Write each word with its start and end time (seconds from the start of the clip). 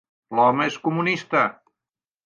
L'home 0.39 0.65
és 0.71 0.79
comunista! 0.87 1.47